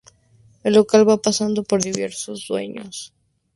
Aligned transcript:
El 0.63 0.73
local 0.75 1.05
va 1.09 1.17
pasando 1.17 1.63
por 1.63 1.83
diversos 1.83 2.47
dueños. 2.47 3.13